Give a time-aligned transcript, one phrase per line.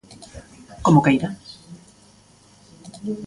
[0.85, 1.29] Como queira.